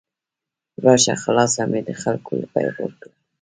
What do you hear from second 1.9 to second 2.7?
خلګو له